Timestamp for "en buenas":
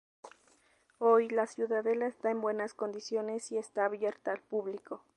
2.31-2.73